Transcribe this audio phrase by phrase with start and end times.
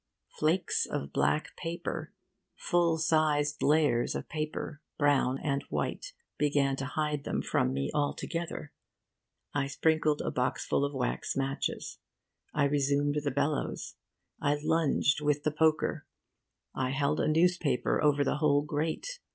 [0.39, 2.11] Flakes of black paper,
[2.55, 8.73] full sized layers of paper brown and white, began to hide them from me altogether.
[9.53, 11.99] I sprinkled a boxful of wax matches.
[12.51, 13.93] I resumed the bellows.
[14.41, 16.07] I lunged with the poker.
[16.73, 19.19] I held a newspaper over the whole grate.